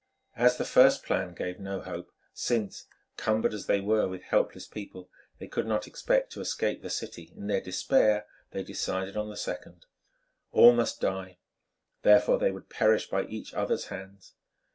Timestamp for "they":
3.67-3.79, 5.37-5.47, 8.49-8.63, 12.39-12.49